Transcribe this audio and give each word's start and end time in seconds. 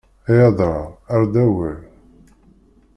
Ay 0.29 0.39
adrar 0.47 0.85
err-d 1.13 1.35
awal! 1.45 1.79